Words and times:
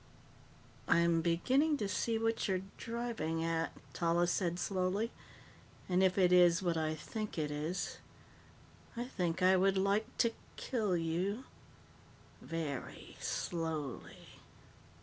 "I'm 0.87 1.21
beginning 1.21 1.77
to 1.77 1.87
see 1.87 2.17
what 2.17 2.47
you're 2.47 2.63
driving 2.75 3.43
at," 3.43 3.71
Tallis 3.93 4.31
said 4.31 4.57
slowly. 4.57 5.11
"And 5.87 6.01
if 6.01 6.17
it 6.17 6.33
is 6.33 6.63
what 6.63 6.75
I 6.75 6.95
think 6.95 7.37
it 7.37 7.51
is, 7.51 7.99
I 8.97 9.05
think 9.05 9.43
I 9.43 9.55
would 9.55 9.77
like 9.77 10.07
to 10.17 10.33
kill 10.57 10.97
you 10.97 11.43
very 12.41 13.15
slowly." 13.19 14.39